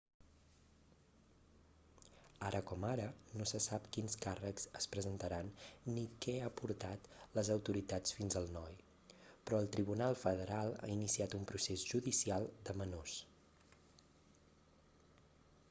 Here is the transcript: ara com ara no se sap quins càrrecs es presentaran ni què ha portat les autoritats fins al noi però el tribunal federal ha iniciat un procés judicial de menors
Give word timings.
ara 2.47 2.59
com 2.69 2.85
ara 2.91 3.03
no 3.41 3.45
se 3.49 3.59
sap 3.65 3.83
quins 3.97 4.15
càrrecs 4.23 4.65
es 4.79 4.87
presentaran 4.95 5.51
ni 5.97 6.05
què 6.25 6.33
ha 6.45 6.49
portat 6.61 7.05
les 7.39 7.51
autoritats 7.57 8.15
fins 8.21 8.39
al 8.41 8.49
noi 8.55 8.79
però 9.19 9.59
el 9.65 9.69
tribunal 9.77 10.17
federal 10.23 10.73
ha 10.87 10.91
iniciat 10.95 11.35
un 11.41 11.45
procés 11.53 11.85
judicial 11.91 12.49
de 12.71 12.77
menors 12.81 13.15